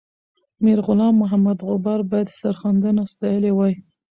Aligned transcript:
میرغلام 0.63 1.13
محمد 1.21 1.57
غبار 1.67 1.99
باید 2.11 2.29
سرښندنه 2.39 3.01
ستایلې 3.13 3.51
وای. 3.55 3.73